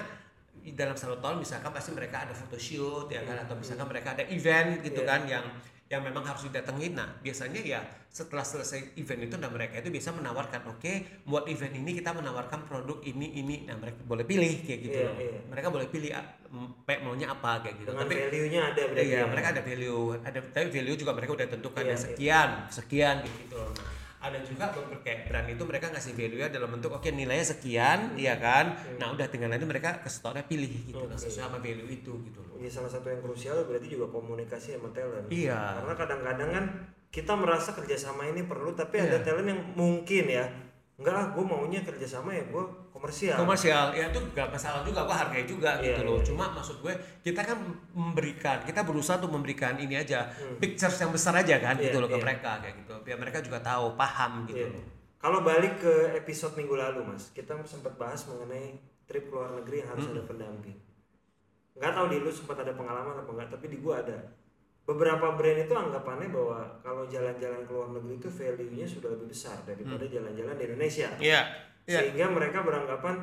di 0.57 0.73
dalam 0.77 0.93
satu 0.93 1.17
tahun 1.17 1.41
misalkan 1.41 1.73
pasti 1.73 1.91
mereka 1.93 2.29
ada 2.29 2.33
photoshoot 2.33 3.09
ya 3.09 3.25
kan 3.25 3.41
atau 3.41 3.57
misalkan 3.57 3.87
mereka 3.89 4.13
ada 4.13 4.23
event 4.29 4.85
gitu 4.85 5.01
Iya. 5.01 5.09
kan 5.09 5.21
yang 5.25 5.45
yang 5.87 6.03
memang 6.03 6.23
harus 6.23 6.43
didatengin 6.47 6.99
nah 6.99 7.07
biasanya 7.23 7.63
ya 7.63 7.79
setelah 8.11 8.43
selesai 8.43 8.97
event 8.97 9.29
itu 9.29 9.35
dan 9.37 9.51
mereka 9.53 9.79
itu 9.79 9.87
bisa 9.93 10.09
menawarkan 10.11 10.67
oke 10.67 10.93
buat 11.23 11.47
event 11.47 11.79
ini 11.79 12.01
kita 12.01 12.11
menawarkan 12.11 12.65
produk 12.67 12.99
ini 13.07 13.39
ini 13.39 13.55
nah 13.69 13.77
mereka 13.79 14.03
boleh 14.03 14.25
pilih 14.27 14.67
kayak 14.67 14.79
gitu 14.83 14.97
Iya, 14.99 15.07
loh 15.07 15.15
iya. 15.21 15.39
mereka 15.47 15.67
boleh 15.69 15.87
pilih 15.87 16.11
ah, 16.17 16.25
maunya 17.03 17.27
apa 17.31 17.51
kayak 17.63 17.75
gitu 17.83 17.89
dengan 17.93 18.03
tapi 18.07 18.15
value-nya 18.17 18.61
ada 18.73 18.81
berarti. 18.87 19.03
Iya, 19.07 19.19
ya. 19.19 19.25
mereka 19.27 19.47
ada 19.51 19.61
value, 19.63 20.05
ada 20.23 20.39
tapi 20.55 20.67
value 20.71 20.97
juga 20.97 21.11
mereka 21.15 21.31
udah 21.35 21.47
tentukan 21.51 21.83
Iya, 21.83 21.91
ya 21.91 21.97
sekian, 21.99 22.49
sekian 22.71 23.15
gitu. 23.23 23.59
Nah, 23.59 23.96
ada 24.27 24.39
juga 24.43 24.69
kayak 25.01 25.31
brand 25.31 25.47
itu 25.47 25.63
mereka 25.63 25.87
ngasih 25.91 26.13
value 26.13 26.39
ya 26.43 26.47
dalam 26.51 26.69
bentuk 26.75 26.91
oke 26.91 27.07
nilainya 27.07 27.45
sekian, 27.55 28.13
iya 28.19 28.35
kan. 28.35 28.75
Nah, 28.99 29.15
udah 29.15 29.27
tinggal 29.31 29.47
nanti 29.47 29.63
mereka 29.63 30.03
ke 30.03 30.09
store 30.11 30.43
pilih 30.45 30.69
gitu 30.87 30.99
nah, 31.07 31.15
Oke. 31.15 31.23
sesuai 31.25 31.47
sama 31.47 31.57
value 31.63 31.87
itu 31.87 32.13
gitu 32.27 32.39
loh. 32.43 32.55
Iya 32.59 32.69
salah 32.69 32.91
satu 32.91 33.07
yang 33.07 33.21
krusial 33.23 33.63
berarti 33.63 33.87
juga 33.87 34.11
komunikasi 34.11 34.75
sama 34.75 34.89
talent. 34.91 35.27
Iya. 35.31 35.81
Karena 35.81 35.93
kadang-kadang 35.95 36.49
kan 36.51 36.65
kita 37.07 37.33
merasa 37.39 37.71
kerjasama 37.71 38.27
ini 38.27 38.43
perlu, 38.43 38.75
tapi 38.75 38.99
Iya. 38.99 39.07
ada 39.09 39.17
talent 39.23 39.47
yang 39.47 39.61
mungkin 39.73 40.25
ya, 40.27 40.45
enggak 40.97 41.13
ah, 41.13 41.27
gue 41.29 41.43
maunya 41.45 41.79
kerjasama 41.81 42.33
ya 42.33 42.43
gue 42.49 42.63
komersial. 42.89 43.37
Komersial, 43.37 43.93
ya 43.93 44.09
itu 44.09 44.17
gak 44.33 44.49
masalah 44.49 44.81
juga, 44.81 45.05
gua 45.05 45.13
hargai 45.13 45.45
juga 45.45 45.77
Iya, 45.77 45.93
gitu 45.93 46.01
loh. 46.01 46.17
iya. 46.17 46.25
Cuma 46.25 46.45
maksud 46.49 46.81
gue, 46.81 46.89
kita 47.21 47.45
kan 47.45 47.57
memberikan, 47.93 48.65
kita 48.65 48.81
berusaha 48.81 49.21
untuk 49.21 49.37
memberikan 49.37 49.77
ini 49.77 49.93
aja, 49.93 50.25
Hmm. 50.25 50.57
pictures 50.57 50.97
yang 50.97 51.13
besar 51.13 51.37
aja 51.37 51.61
kan 51.61 51.77
Iya, 51.77 51.93
gitu 51.93 52.01
loh 52.01 52.09
ke 52.09 52.17
iya. 52.17 52.25
mereka 52.25 52.51
kayak 52.57 52.75
gitu. 52.81 52.93
Biar 53.05 53.17
mereka 53.21 53.37
juga 53.45 53.61
tahu, 53.61 53.93
paham 53.93 54.49
gitu 54.49 54.65
Iya. 54.65 54.73
loh. 54.73 54.85
Kalau 55.17 55.39
balik 55.41 55.77
ke 55.77 55.93
episode 56.17 56.57
minggu 56.57 56.73
lalu 56.73 57.05
mas, 57.05 57.29
kita 57.29 57.53
sempat 57.63 57.93
bahas 57.95 58.25
mengenai 58.25 58.81
trip 59.05 59.29
luar 59.29 59.53
negeri 59.53 59.85
yang 59.85 59.89
harus 59.93 60.05
Hmm. 60.09 60.13
ada 60.17 60.23
pendamping. 60.25 60.77
Nggak 61.77 61.93
tahu 61.93 62.05
di 62.09 62.17
lu 62.17 62.31
sempat 62.33 62.57
ada 62.57 62.73
pengalaman 62.73 63.13
apa 63.15 63.29
enggak, 63.29 63.49
tapi 63.53 63.65
di 63.69 63.77
gua 63.77 64.01
ada. 64.01 64.17
Beberapa 64.87 65.35
brand 65.35 65.59
itu 65.59 65.73
anggapannya 65.75 66.31
bahwa 66.31 66.63
kalau 66.79 67.03
jalan-jalan 67.05 67.61
ke 67.61 67.71
luar 67.71 67.91
negeri 67.91 68.13
itu 68.15 68.29
value-nya 68.31 68.87
sudah 68.87 69.11
lebih 69.11 69.27
besar 69.27 69.59
daripada 69.61 69.99
Hmm. 70.01 70.13
jalan-jalan 70.13 70.55
di 70.55 70.63
Indonesia. 70.65 71.09
Iya. 71.19 71.41
Iya. 71.83 71.99
Sehingga 72.01 72.31
mereka 72.31 72.63
beranggapan 72.63 73.19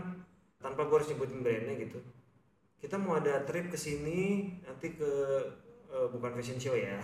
tanpa 0.58 0.84
gua 0.84 1.00
harus 1.00 1.08
nyebutin 1.08 1.40
brandnya 1.40 1.74
gitu. 1.78 1.96
Kita 2.76 2.96
mau 2.96 3.16
ada 3.16 3.40
trip 3.42 3.66
ke 3.66 3.78
sini 3.78 4.20
nanti 4.60 4.92
ke 4.92 5.10
eh, 5.86 6.08
bukan 6.10 6.34
fashion 6.34 6.58
show 6.58 6.74
ya. 6.74 7.00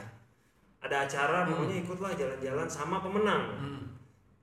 Ada 0.81 1.07
acara 1.07 1.45
pokoknya 1.47 1.81
ikutlah 1.81 2.13
jalan-jalan 2.13 2.67
sama 2.67 2.99
pemenang 2.99 3.45
Hmm. 3.55 3.83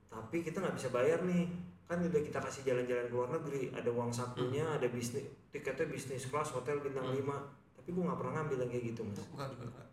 tapi 0.08 0.40
kita 0.40 0.58
nggak 0.58 0.74
bisa 0.74 0.88
bayar 0.88 1.22
nih 1.22 1.46
kan 1.84 1.98
udah 2.00 2.20
kita 2.20 2.38
kasih 2.38 2.62
jalan-jalan 2.64 3.06
ke 3.06 3.14
luar 3.14 3.30
negeri 3.30 3.70
ada 3.70 3.86
uang 3.88 4.08
sakunya 4.08 4.60
Hmm. 4.62 4.76
ada 4.76 4.86
bisnis 4.88 5.22
tiketnya 5.48 5.86
bisnis 5.86 6.26
kelas 6.26 6.50
hotel 6.50 6.78
bintang 6.78 7.06
5 7.08 7.38
tapi 7.72 7.88
gue 7.88 8.02
nggak 8.02 8.16
pernah 8.16 8.32
ngambil 8.36 8.56
yang 8.58 8.70
kayak 8.70 8.84
gitu 8.88 9.00
mas 9.02 9.18
Bukan, 9.26 9.48
bukan, 9.52 9.66
bukan. 9.68 9.86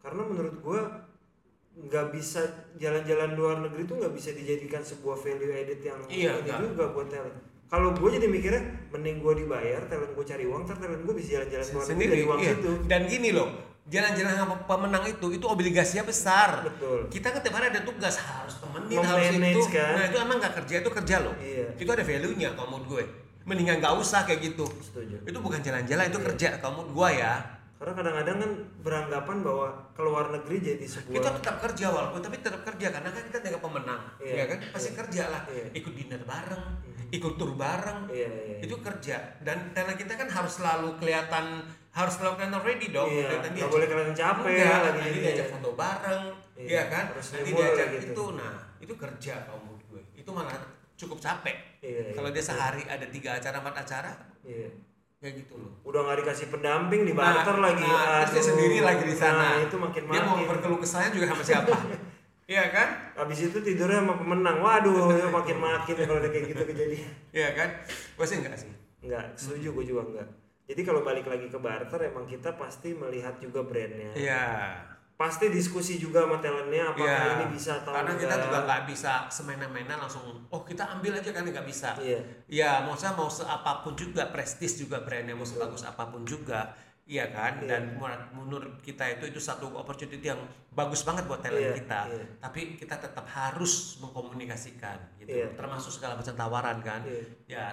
Karena 0.00 0.22
menurut 0.24 0.56
gue 0.64 0.80
nggak 1.80 2.06
bisa 2.12 2.40
jalan-jalan 2.76 3.30
luar 3.36 3.56
negeri 3.64 3.88
tuh 3.88 3.96
nggak 4.00 4.12
bisa 4.12 4.30
dijadikan 4.36 4.82
sebuah 4.84 5.16
value 5.16 5.52
added 5.54 5.80
yang 5.80 5.98
Iya, 6.10 6.32
juga 6.44 6.92
buat 6.92 7.08
talent. 7.08 7.36
Kalau 7.70 7.94
gue 7.94 8.10
jadi 8.18 8.26
mikirnya 8.26 8.90
mending 8.90 9.22
gue 9.22 9.32
dibayar 9.46 9.86
talent 9.86 10.12
gue 10.12 10.24
cari 10.26 10.44
uang 10.44 10.66
ntar 10.66 10.76
talent 10.82 11.06
gue 11.06 11.14
bisa 11.14 11.38
jalan-jalan 11.38 11.66
luar 11.70 11.86
negeri 11.86 12.06
dari 12.10 12.24
uang 12.26 12.38
iya. 12.42 12.52
situ. 12.58 12.70
Dan 12.90 13.00
gini 13.06 13.30
loh 13.30 13.48
jalan-jalan 13.90 14.34
sama 14.38 14.56
pemenang 14.70 15.04
itu 15.08 15.26
itu 15.34 15.46
obligasinya 15.46 16.04
besar. 16.06 16.62
Betul. 16.66 17.10
Kita 17.10 17.26
kan 17.32 17.40
tiap 17.42 17.54
hari 17.58 17.66
ada 17.70 17.82
tugas 17.82 18.14
harus 18.18 18.54
temenin 18.58 18.98
harus 19.02 19.26
itu. 19.34 19.62
kan? 19.72 19.92
nah 19.98 20.04
itu 20.06 20.18
emang 20.18 20.36
nggak 20.38 20.54
kerja 20.62 20.74
itu 20.82 20.90
kerja 20.90 21.16
loh. 21.22 21.34
Iya. 21.38 21.66
itu 21.78 21.90
ada 21.90 22.04
value 22.04 22.34
nya 22.36 22.50
kalau 22.58 22.68
menurut 22.76 22.86
gue. 22.98 23.04
Mendingan 23.46 23.80
nggak 23.80 23.94
usah 23.98 24.26
kayak 24.28 24.52
gitu. 24.52 24.66
Setuju. 24.82 25.26
Itu 25.26 25.38
bukan 25.40 25.58
jalan-jalan 25.62 26.04
itu 26.10 26.18
Iya. 26.18 26.26
kerja. 26.34 26.48
Kalau 26.58 26.72
menurut 26.82 26.92
gue 26.92 27.08
ya 27.22 27.32
karena 27.80 27.96
kadang-kadang 27.96 28.36
kan 28.38 28.52
beranggapan 28.78 29.36
bahwa 29.40 29.66
ke 29.90 30.00
luar 30.00 30.26
negeri 30.30 30.56
jadi 30.60 30.84
sebuah 30.84 31.16
kita 31.16 31.28
tetap 31.40 31.56
kerja 31.60 31.86
walaupun 31.88 32.20
tapi 32.20 32.36
tetap 32.38 32.60
kerja 32.62 32.86
karena 32.90 33.08
kan 33.08 33.22
kita 33.24 33.38
jaga 33.40 33.58
pemenang 33.58 34.02
Iya. 34.20 34.34
ya 34.36 34.44
kan 34.46 34.58
pasti 34.68 34.90
Iya. 34.90 34.98
kerja 35.00 35.22
lah 35.26 35.42
Iya. 35.48 35.64
ikut 35.74 35.92
dinner 35.94 36.22
bareng 36.22 36.64
ikut 37.10 37.32
tur 37.34 37.52
bareng 37.56 38.00
iya, 38.06 38.28
iya. 38.28 38.56
itu 38.60 38.76
kerja 38.78 39.16
dan 39.40 39.72
karena 39.72 39.96
kita 39.96 40.12
kan 40.14 40.28
harus 40.28 40.52
selalu 40.54 40.88
kelihatan 40.94 41.64
harus 41.90 42.14
selalu 42.14 42.34
kelihatan 42.36 42.60
ready 42.60 42.86
dong 42.90 43.08
Iya, 43.08 43.24
kelihatan 43.26 43.50
nggak 43.50 43.70
boleh 43.72 43.86
kelihatan 43.88 44.14
capek 44.14 44.44
Enggak, 44.46 44.68
lagi 44.70 44.84
nanti 44.86 45.00
jadinya. 45.02 45.24
diajak 45.24 45.48
foto 45.48 45.70
bareng 45.74 46.22
Iya, 46.54 46.68
iya 46.68 46.82
kan 46.86 47.04
harus 47.08 47.26
nanti 47.32 47.50
diajak 47.50 47.86
gitu. 47.90 48.04
itu 48.06 48.24
nah 48.36 48.54
itu 48.76 48.92
kerja 48.94 49.34
kalau 49.42 49.60
menurut 49.64 49.82
gue 49.88 50.02
itu 50.14 50.30
malah 50.30 50.60
cukup 50.94 51.16
capek. 51.18 51.56
Iya, 51.80 52.12
Kalau 52.12 52.28
iya. 52.28 52.36
dia 52.36 52.44
sehari 52.44 52.84
ada 52.84 53.08
tiga 53.08 53.32
acara 53.32 53.56
empat 53.56 53.72
acara, 53.80 54.12
Iya. 54.44 54.68
Kayak 55.20 55.34
gitu 55.36 55.54
loh. 55.54 55.72
Udah 55.84 56.00
nggak 56.02 56.24
dikasih 56.24 56.48
pendamping 56.48 57.04
di 57.04 57.12
barter 57.12 57.52
Nah, 57.54 57.68
lagi. 57.68 57.84
nah, 57.84 58.24
terus 58.24 58.32
dia 58.32 58.40
Aduh. 58.40 58.48
sendiri 58.48 58.76
lagi 58.80 59.04
di 59.04 59.12
sana. 59.14 59.44
Nah, 59.52 59.60
itu 59.60 59.76
makin 59.76 60.02
Dia 60.08 60.20
mau 60.24 60.34
makin. 60.34 60.46
berkeluh 60.48 60.80
kesahnya 60.80 61.10
juga 61.12 61.26
sama 61.30 61.44
siapa? 61.44 61.74
Iya 62.50 62.66
kan? 62.74 63.14
Habis 63.14 63.46
itu 63.46 63.62
tidurnya 63.62 64.02
sama 64.02 64.18
pemenang. 64.18 64.58
Waduh, 64.58 65.14
ya 65.14 65.30
makin 65.30 65.54
makin 65.54 65.94
kalau 66.02 66.18
kayak 66.18 66.50
gitu 66.50 66.62
kejadian. 66.66 67.06
Iya 67.36 67.48
kan? 67.54 67.68
Gue 68.18 68.26
sih 68.26 68.42
enggak 68.42 68.58
sih. 68.58 68.66
Enggak, 69.00 69.38
setuju 69.38 69.70
gue 69.70 69.84
juga 69.86 70.02
enggak. 70.02 70.28
Jadi 70.66 70.80
kalau 70.82 71.06
balik 71.06 71.30
lagi 71.30 71.46
ke 71.46 71.54
barter 71.54 72.00
emang 72.02 72.26
kita 72.26 72.58
pasti 72.58 72.90
melihat 72.90 73.38
juga 73.38 73.62
brandnya. 73.62 74.10
Iya. 74.18 74.42
Pasti 75.20 75.52
diskusi 75.52 76.00
juga 76.00 76.24
sama 76.24 76.40
talentnya 76.40 76.96
apakah 76.96 77.04
Iya. 77.04 77.36
ini 77.36 77.52
bisa 77.52 77.84
atau 77.84 77.92
Karena 77.92 78.16
enggak. 78.16 78.24
kita 78.24 78.34
juga 78.40 78.58
nggak 78.64 78.82
bisa 78.88 79.12
semena-mena 79.28 79.94
langsung, 80.00 80.24
oh 80.48 80.62
kita 80.64 80.88
ambil 80.96 81.12
aja 81.12 81.28
kan 81.28 81.44
nggak 81.44 81.68
bisa. 81.68 81.92
Iya. 82.00 82.20
Ya, 82.48 82.70
mau 82.80 82.96
saya 82.96 83.12
mau 83.12 83.28
seapapun 83.28 83.92
juga, 83.92 84.32
prestis 84.32 84.80
juga 84.80 85.04
brandnya 85.04 85.36
mau 85.36 85.44
sebagus 85.44 85.84
apa 85.84 86.08
pun 86.08 86.24
juga, 86.24 86.72
iya 87.04 87.28
kan? 87.28 87.60
Iya. 87.60 87.68
Dan 87.68 87.82
menurut, 88.32 88.80
kita 88.80 89.04
itu 89.12 89.28
itu 89.28 89.36
satu 89.36 89.68
opportunity 89.76 90.24
yang 90.24 90.40
bagus 90.72 91.04
banget 91.04 91.28
buat 91.28 91.44
talent 91.44 91.68
Iya, 91.68 91.76
kita. 91.76 92.00
iya. 92.08 92.24
Tapi 92.40 92.60
kita 92.80 92.96
tetap 92.96 93.28
harus 93.28 94.00
mengkomunikasikan, 94.00 95.20
gitu. 95.20 95.36
Iya. 95.36 95.52
Termasuk 95.52 96.00
segala 96.00 96.16
macam 96.16 96.32
tawaran 96.32 96.80
kan. 96.80 97.04
Iya. 97.04 97.22
Ya, 97.44 97.66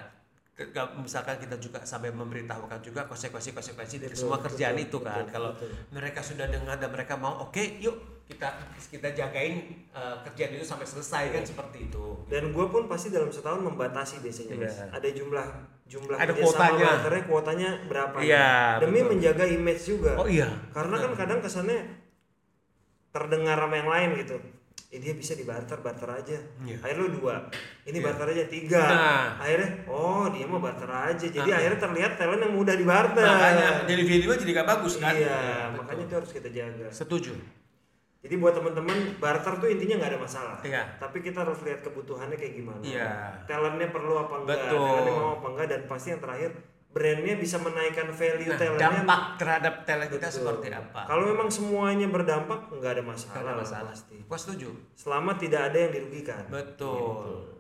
misalkan 0.98 1.38
kita 1.38 1.62
juga 1.62 1.86
sampai 1.86 2.10
memberitahukan 2.10 2.82
juga 2.82 3.06
konsekuensi-konsekuensi 3.06 4.02
dari 4.02 4.10
Betul, 4.10 4.26
semua 4.26 4.42
kerjaan 4.42 4.74
betul, 4.74 4.88
itu 4.90 4.98
kan. 5.06 5.22
betul, 5.22 5.34
Kalau 5.38 5.52
betul. 5.54 5.70
mereka 5.94 6.20
sudah 6.26 6.48
dengar 6.50 6.76
dan 6.82 6.90
mereka 6.90 7.14
mau, 7.14 7.46
oke, 7.46 7.62
yuk 7.78 8.26
kita 8.26 8.50
kita 8.90 9.14
jagain 9.14 9.86
uh, 9.94 10.18
kerjaan 10.26 10.58
itu 10.58 10.66
sampai 10.66 10.90
selesai 10.90 11.30
kan 11.30 11.44
seperti 11.46 11.88
itu. 11.94 12.06
Dan 12.26 12.50
gue 12.52 12.66
pun 12.74 12.90
pasti 12.90 13.14
dalam 13.14 13.30
setahun 13.30 13.62
membatasi 13.62 14.20
biasanya. 14.26 14.56
Iya. 14.58 14.84
Ada 14.98 15.10
jumlah 15.14 15.48
jumlah 15.88 16.18
Ada 16.20 16.34
kuotanya. 16.36 16.86
barternya 16.90 17.24
kuotanya 17.30 17.70
berapa? 17.88 18.18
Iya, 18.20 18.50
Demi 18.82 19.00
betul. 19.06 19.10
menjaga 19.14 19.46
image 19.46 19.84
juga. 19.86 20.12
Oh 20.18 20.28
iya. 20.28 20.50
Karena 20.74 20.96
kan 21.00 21.12
kadang 21.14 21.40
kesannya 21.40 21.86
terdengar 23.14 23.58
sama 23.62 23.76
yang 23.78 23.90
lain 23.94 24.10
gitu. 24.26 24.38
Eh, 24.88 25.04
dia 25.04 25.12
bisa 25.12 25.36
di 25.36 25.44
barter 25.44 25.76
aja. 26.08 26.40
Iya. 26.64 26.80
Akhirnya 26.80 27.04
lu 27.04 27.20
dua. 27.20 27.36
Ini 27.84 28.00
Iya. 28.00 28.06
barter 28.08 28.28
aja 28.32 28.44
tiga. 28.48 28.84
Nah. 28.88 29.26
Akhirnya 29.36 29.70
oh 29.84 30.32
dia 30.32 30.48
mau 30.48 30.64
barter 30.64 30.88
aja. 30.88 31.26
Jadi 31.28 31.50
Ah. 31.52 31.60
akhirnya 31.60 31.80
terlihat 31.84 32.12
talent 32.16 32.40
yang 32.40 32.56
mudah 32.56 32.72
di 32.72 32.88
barter. 32.88 33.20
Makanya 33.20 33.84
jadi 33.84 34.04
video 34.08 34.32
jadi 34.32 34.52
gak 34.56 34.70
bagus 34.70 34.94
kan? 34.98 35.12
Iya, 35.12 35.28
Betul. 35.28 35.76
makanya 35.76 36.04
itu 36.08 36.16
harus 36.16 36.32
kita 36.32 36.50
jaga. 36.50 36.88
Setuju. 36.88 37.36
Jadi 38.18 38.34
buat 38.40 38.56
teman-teman 38.56 38.98
barter 39.20 39.54
tuh 39.56 39.68
intinya 39.68 39.96
nggak 40.00 40.12
ada 40.16 40.20
masalah. 40.20 40.58
Iya. 40.64 40.84
Tapi 40.98 41.18
kita 41.20 41.44
harus 41.44 41.60
lihat 41.62 41.80
kebutuhannya 41.84 42.36
kayak 42.36 42.54
gimana. 42.56 42.82
Iya. 42.82 43.12
Talentnya 43.44 43.92
perlu 43.92 44.16
apa 44.18 44.36
enggak? 44.40 44.58
Betul. 44.68 44.80
Talentnya 44.80 45.14
mau 45.14 45.32
apa 45.36 45.48
enggak? 45.52 45.68
Dan 45.68 45.82
pasti 45.86 46.08
yang 46.12 46.22
terakhir 46.24 46.52
brandnya 46.88 47.36
bisa 47.36 47.58
menaikkan 47.58 48.10
value 48.10 48.48
Nah, 48.48 48.58
talentnya. 48.58 48.82
dampak 48.82 49.22
terhadap 49.38 49.74
talent 49.84 50.10
kita 50.10 50.28
Betul. 50.28 50.38
seperti 50.42 50.68
apa? 50.72 51.02
Kalau 51.06 51.24
memang 51.26 51.48
semuanya 51.48 52.08
berdampak 52.08 52.60
nggak 52.70 52.92
ada 52.92 53.02
Nggak 53.02 53.06
masalah. 53.08 53.36
ada 53.36 53.46
lah 53.46 53.56
masalah. 53.56 53.92
Pasti. 53.92 54.18
Gua 54.20 54.38
setuju. 54.38 54.70
Selama 54.94 55.32
tidak 55.36 55.62
ada 55.68 55.78
yang 55.80 55.92
dirugikan. 55.92 56.44
Betul. 56.48 57.54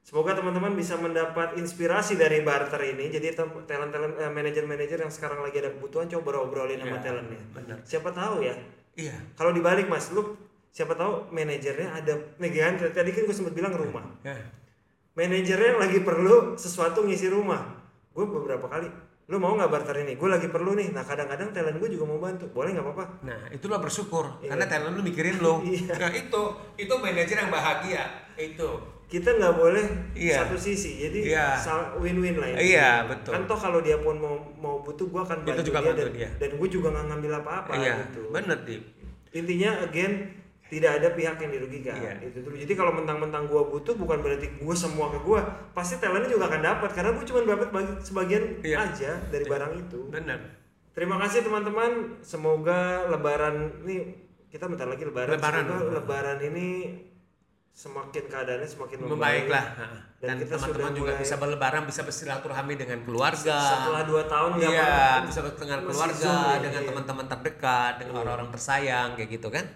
Semoga 0.00 0.32
teman-teman 0.32 0.70
bisa 0.72 0.94
mendapat 0.94 1.56
inspirasi 1.56 2.14
dari 2.14 2.38
barter 2.40 2.78
ini. 2.86 3.10
Jadi 3.10 3.26
tem- 3.32 3.64
talent-talent 3.64 4.14
eh, 4.16 4.30
manajer-manajer 4.30 4.98
yang 5.00 5.10
sekarang 5.10 5.40
lagi 5.40 5.58
ada 5.58 5.72
kebutuhan 5.72 6.06
coba 6.08 6.38
obrolin 6.40 6.78
sama 6.78 6.96
Iya, 6.96 7.02
talentnya. 7.02 7.42
benar. 7.52 7.78
Siapa 7.82 8.10
tahu 8.10 8.38
ya 8.40 8.54
Iya. 8.94 9.16
kalau 9.34 9.50
dibalik 9.50 9.86
mas 9.86 10.08
lu 10.08 10.38
siapa 10.70 10.94
tahu 10.94 11.28
manajernya 11.30 11.90
ada 11.90 12.12
nih 12.36 12.50
kan 12.50 12.76
tadi 12.86 13.10
kan 13.10 13.24
gue 13.24 13.34
sempat 13.34 13.52
bilang 13.52 13.72
rumah 13.72 14.04
Ya. 14.22 14.36
manajernya 15.14 15.76
lagi 15.76 16.00
perlu 16.00 16.54
sesuatu 16.54 17.00
ngisi 17.02 17.26
rumah 17.26 17.64
gue 18.16 18.24
beberapa 18.24 18.64
kali 18.64 18.88
lu 19.26 19.36
mau 19.36 19.52
nggak 19.52 19.68
barter 19.68 19.96
ini 20.00 20.14
gue 20.14 20.28
lagi 20.30 20.48
perlu 20.48 20.72
nih 20.72 20.94
nah 20.94 21.02
kadang-kadang 21.02 21.50
talent 21.50 21.76
gue 21.76 21.90
juga 21.90 22.06
mau 22.06 22.16
bantu 22.16 22.46
boleh 22.48 22.72
nggak 22.72 22.86
apa-apa 22.86 23.04
Nah, 23.26 23.50
itulah 23.50 23.76
bersyukur 23.76 24.38
Iya. 24.38 24.54
karena 24.54 24.64
talent 24.64 24.94
lu 24.94 25.02
mikirin 25.02 25.42
lo. 25.42 25.58
Iya. 25.66 25.98
Nah, 25.98 26.10
itu 26.14 26.42
itu 26.78 26.94
manajer 26.94 27.36
yang 27.36 27.50
bahagia. 27.50 28.02
Itu. 28.34 28.70
kita 29.06 29.38
nggak 29.38 29.54
boleh 29.54 29.86
Iya. 30.18 30.42
satu 30.42 30.58
sisi 30.58 30.98
jadi 30.98 31.18
Iya. 31.30 31.46
win-win 31.98 32.38
lah 32.38 32.50
ini. 32.50 32.74
Iya, 32.74 33.06
betul. 33.06 33.38
kan 33.38 33.42
toh 33.46 33.54
kalau 33.54 33.78
dia 33.78 33.94
pun 33.98 34.18
mau 34.18 34.34
mau 34.58 34.82
butuh 34.82 35.06
gue 35.06 35.22
akan 35.22 35.46
bantu 35.46 35.62
juga 35.62 35.78
dia, 35.78 35.86
bantu 35.90 36.02
dan, 36.02 36.10
dia. 36.10 36.30
dan 36.42 36.50
gue 36.58 36.68
juga 36.70 36.88
nggak 36.90 37.06
ngambil 37.10 37.32
apa-apa 37.38 37.72
iya, 37.78 37.94
gitu 38.02 38.22
bener 38.34 38.58
Dip. 38.66 38.82
intinya 39.30 39.70
again 39.78 40.12
tidak 40.66 40.98
ada 40.98 41.08
pihak 41.10 41.36
yang 41.36 41.52
dirugikan 41.52 41.94
Iya. 41.94 42.12
itu 42.22 42.38
dulu 42.40 42.56
jadi 42.56 42.72
kalau 42.72 42.92
mentang-mentang 42.92 43.46
gua 43.46 43.62
butuh 43.64 43.94
bukan 43.94 44.18
berarti 44.18 44.46
gua 44.56 44.74
semua 44.74 45.06
ke 45.08 45.18
gua 45.20 45.40
pasti 45.70 45.96
talentnya 45.96 46.28
juga 46.28 46.48
akan 46.48 46.60
dapat 46.60 46.90
karena 46.90 47.10
gua 47.10 47.24
cuma 47.24 47.38
dapat 47.44 47.68
bagi- 47.70 47.98
sebagian 48.00 48.42
Iya. 48.60 48.76
aja 48.82 49.10
dari 49.26 49.44
barang 49.44 49.72
itu 49.78 50.00
Bener. 50.08 50.38
terima 50.90 51.16
kasih 51.18 51.40
teman-teman 51.40 51.90
semoga 52.20 52.78
lebaran 53.06 53.56
ini 53.82 53.96
kita 54.46 54.66
bentar 54.66 54.86
lagi 54.86 55.04
lebaran, 55.04 55.36
Lebaran. 55.36 55.62
semoga 55.62 55.92
lebaran 55.94 56.38
ini 56.40 56.68
semakin 57.70 58.24
keadaannya 58.24 58.64
semakin 58.64 58.96
Membaik 59.04 59.46
lah. 59.46 59.66
Dan 60.16 60.32
Dan, 60.32 60.36
kita 60.40 60.56
teman-teman 60.56 60.92
juga 60.96 61.12
mulai- 61.12 61.20
bisa 61.20 61.34
berlebaran, 61.36 61.82
bisa 61.84 62.00
bersilaturahmi 62.00 62.74
dengan 62.74 63.04
keluarga. 63.04 63.56
setelah 63.60 64.02
dua 64.02 64.24
tahun 64.24 64.50
Iya, 64.56 65.20
bisa 65.22 65.40
dengan 65.52 65.84
masih 65.84 65.92
keluarga, 65.92 66.24
ya, 66.24 66.56
dengan 66.58 66.80
iya. 66.80 66.88
teman-teman 66.88 67.26
terdekat, 67.28 67.92
dengan 68.00 68.14
orang-orang 68.18 68.48
tersayang 68.48 69.12
kayak 69.12 69.28
gitu 69.30 69.52
kan. 69.52 69.68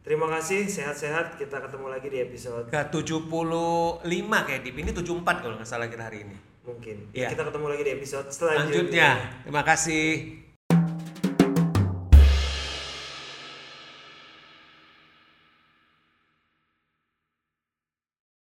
Terima 0.00 0.26
kasih 0.28 0.64
sehat-sehat 0.64 1.36
kita 1.36 1.60
ketemu 1.60 1.86
lagi 1.88 2.08
di 2.08 2.18
episode 2.20 2.66
Ke 2.68 2.88
75 2.88 4.04
kayak 4.48 4.60
Dip. 4.64 4.76
Ini 4.76 4.90
74 4.92 5.42
kalau 5.44 5.54
nggak 5.60 5.68
salah 5.68 5.86
kita 5.88 6.08
hari 6.08 6.24
ini. 6.24 6.36
mungkin 6.60 7.08
Iya. 7.10 7.32
kita 7.32 7.42
ketemu 7.48 7.66
lagi 7.72 7.82
di 7.82 7.92
episode 7.96 8.28
selanjutnya 8.28 8.68
Lanjutnya. 8.68 9.10
Terima 9.44 9.62
kasih. 9.64 10.06